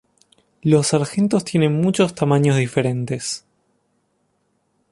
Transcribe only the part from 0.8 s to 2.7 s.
sargentos tienen muchos tamaños